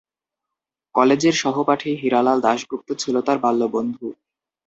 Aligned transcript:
কলেজের 0.95 1.35
সহপাঠী 1.35 1.91
হীরালাল 1.95 2.37
দাসগুপ্ত 2.41 2.89
ছিল 2.93 3.15
তার 3.21 3.37
বাল্য 3.39 3.61
বন্ধু। 3.67 4.05